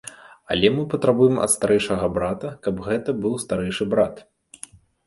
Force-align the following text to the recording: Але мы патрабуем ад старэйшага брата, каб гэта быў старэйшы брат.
Але 0.55 0.71
мы 0.77 0.85
патрабуем 0.93 1.35
ад 1.45 1.51
старэйшага 1.57 2.09
брата, 2.17 2.47
каб 2.65 2.83
гэта 2.89 3.09
быў 3.23 3.41
старэйшы 3.47 3.93
брат. 3.95 4.31